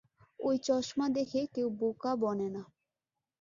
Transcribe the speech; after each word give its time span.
ওই 0.39 0.55
চশমা 0.57 1.05
দেখে 1.09 1.41
কেউ 1.55 1.67
বোকা 1.79 2.11
বনে 2.15 2.47
না। 2.49 2.63